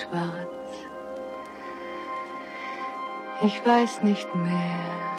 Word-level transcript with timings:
schwarz. 0.00 0.48
Ich 3.42 3.64
weiß 3.64 4.02
nicht 4.02 4.34
mehr. 4.34 4.50
weiß 4.50 4.54
nicht 4.54 5.00
mehr. 5.00 5.09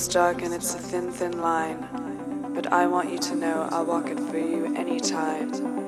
stuck 0.00 0.40
and 0.40 0.54
it's 0.54 0.74
a 0.74 0.78
thin, 0.78 1.12
thin 1.12 1.42
line. 1.42 2.52
But 2.54 2.72
I 2.72 2.86
want 2.86 3.12
you 3.12 3.18
to 3.18 3.36
know 3.36 3.68
I'll 3.70 3.84
walk 3.84 4.08
it 4.08 4.18
for 4.18 4.38
you 4.38 4.74
anytime. 4.74 5.79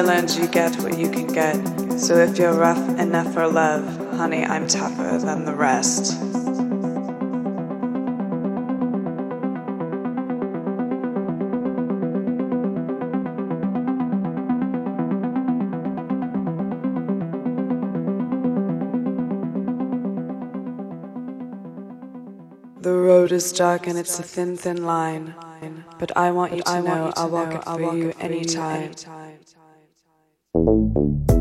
you 0.00 0.48
get 0.48 0.74
what 0.76 0.98
you 0.98 1.10
can 1.10 1.26
get. 1.26 1.98
So 2.00 2.16
if 2.16 2.38
you're 2.38 2.54
rough 2.54 2.78
enough 2.98 3.34
for 3.34 3.46
love, 3.46 3.84
honey, 4.16 4.46
I'm 4.46 4.66
tougher 4.66 5.18
than 5.18 5.44
the 5.44 5.54
rest. 5.54 6.18
The 22.80 22.94
road 22.94 23.32
is 23.32 23.52
dark 23.52 23.86
and 23.86 23.98
it's 23.98 24.18
a 24.18 24.22
thin, 24.22 24.56
thin 24.56 24.82
line. 24.84 25.34
But 25.98 26.16
I 26.16 26.30
want 26.30 26.54
you 26.56 26.62
to 26.62 26.82
know 26.82 27.12
I'll 27.14 27.28
walk 27.28 27.54
it 27.54 27.64
for 27.64 27.94
you 27.94 28.14
anytime. 28.18 28.94
Thank 30.52 31.30
you. 31.30 31.39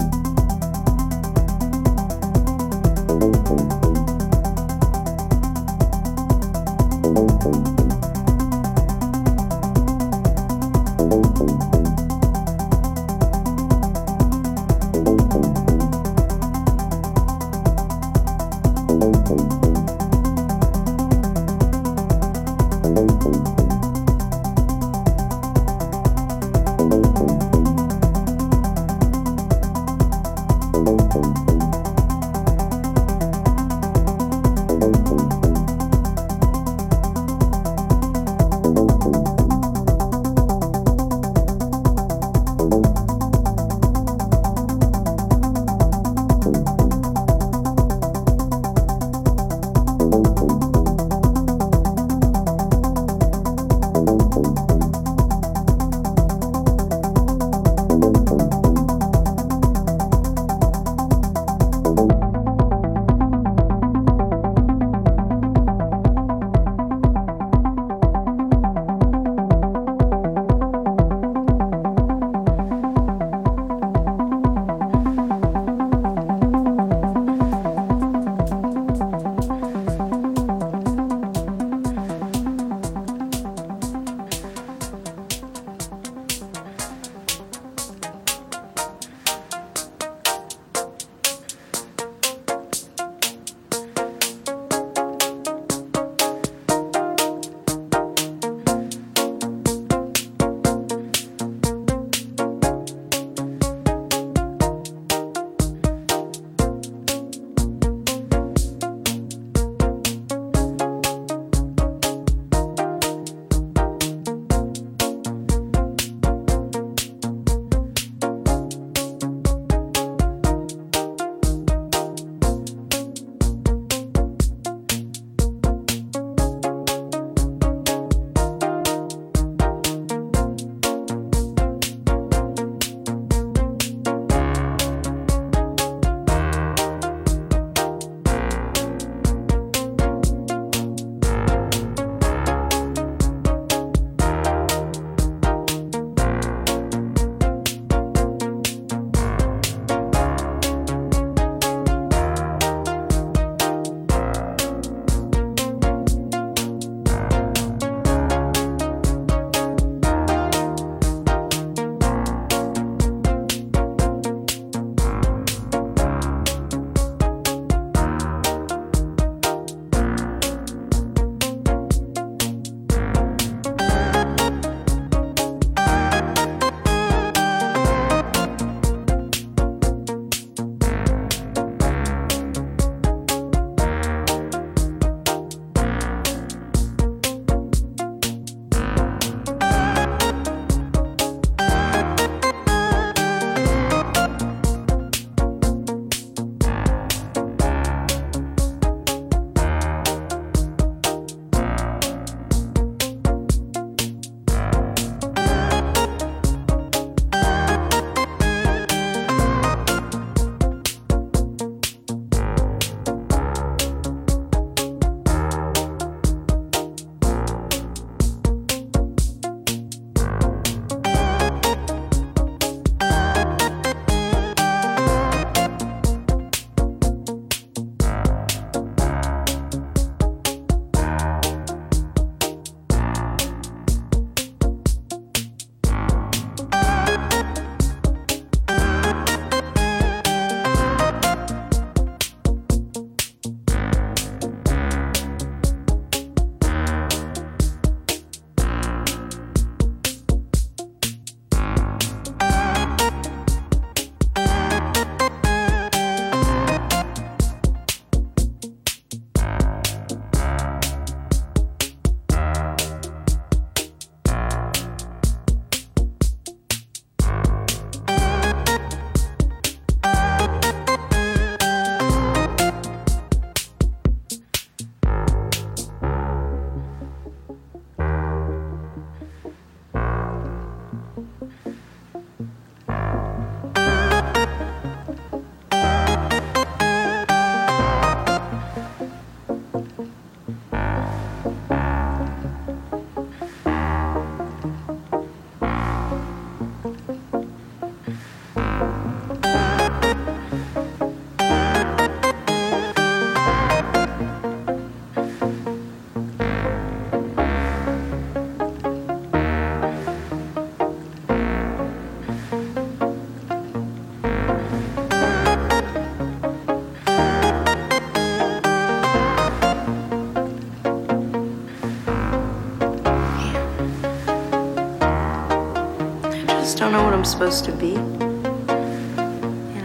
Supposed 327.30 327.64
to 327.64 327.72
be. 327.72 327.90
You 327.90 327.98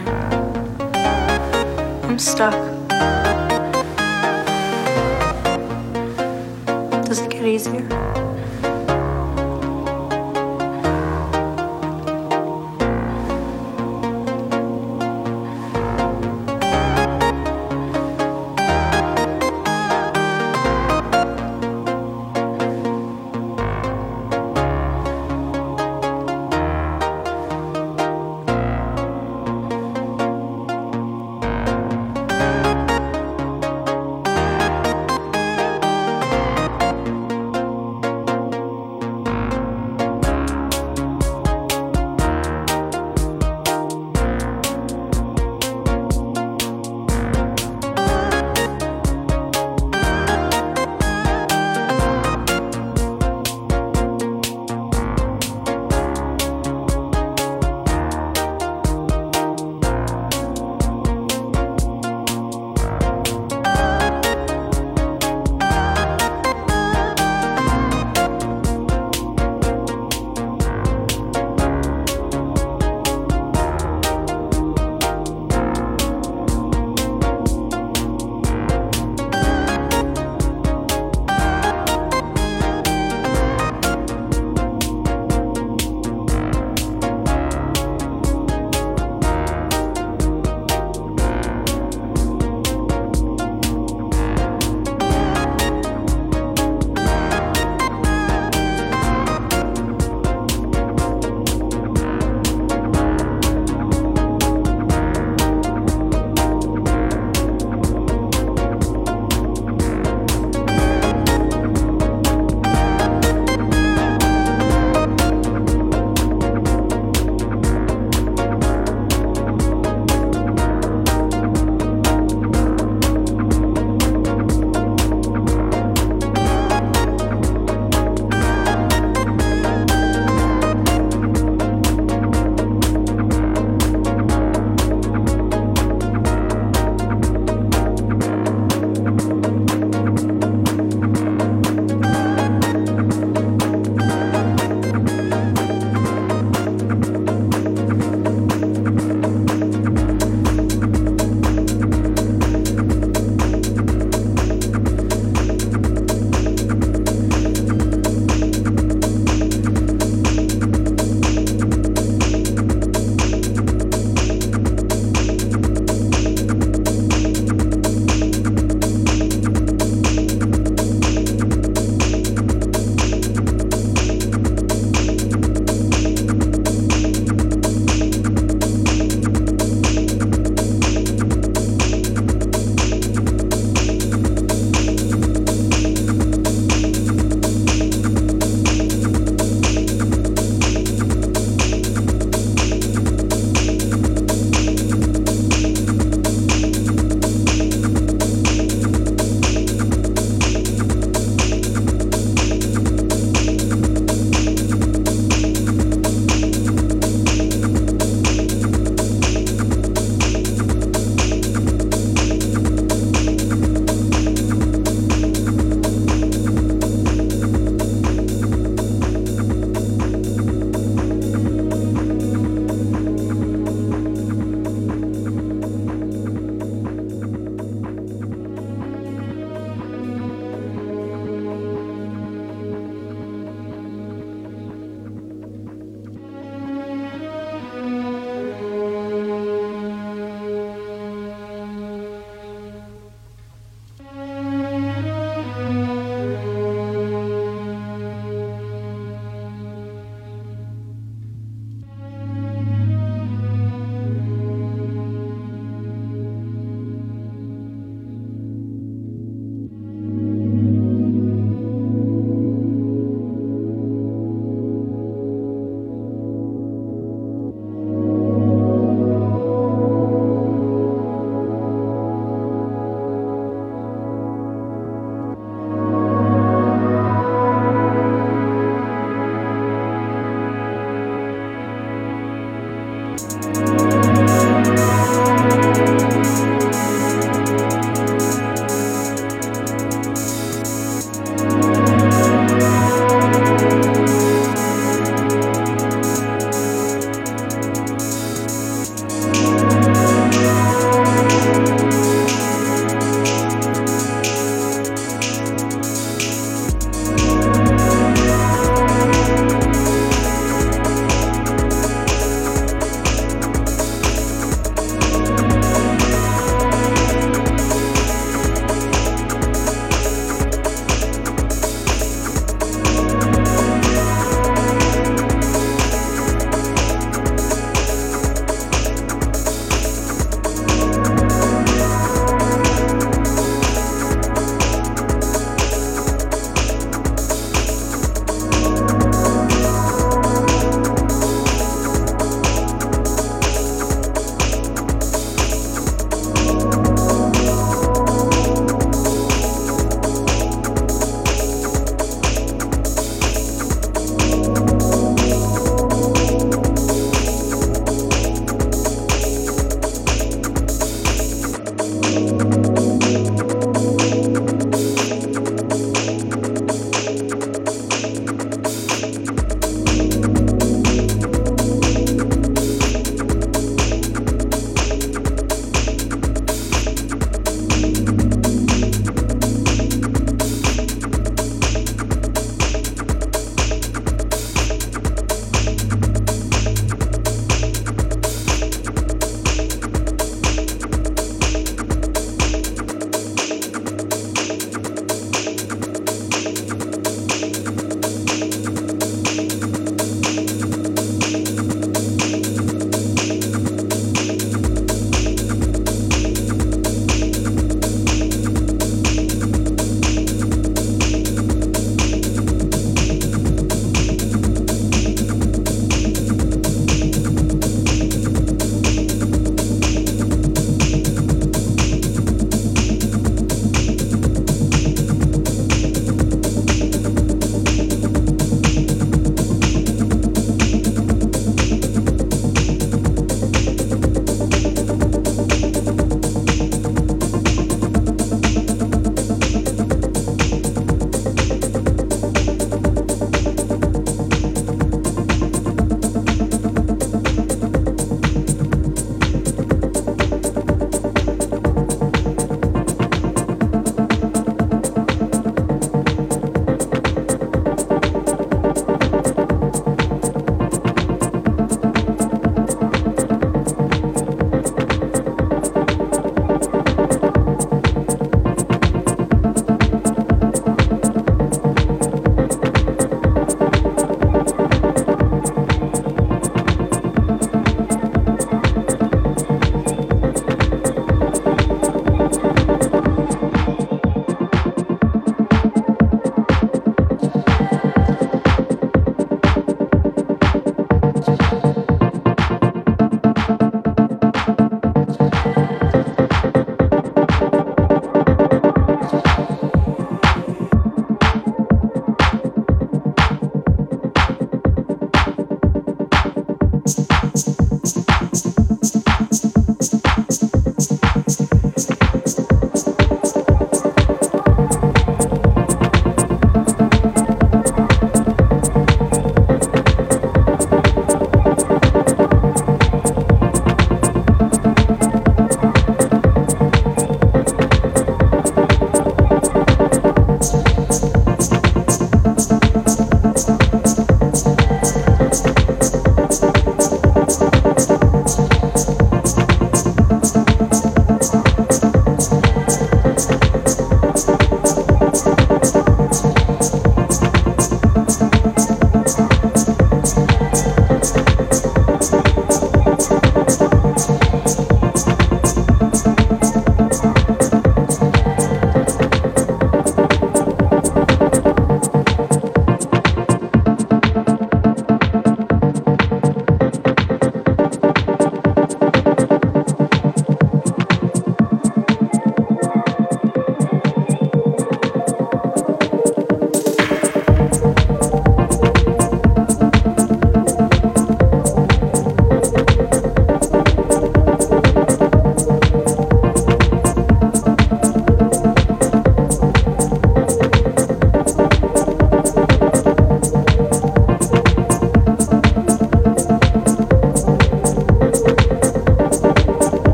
know, 0.00 0.14
I'm 2.04 2.18
stuck. 2.18 2.54
Does 7.04 7.20
it 7.20 7.30
get 7.30 7.44
easier? 7.44 8.33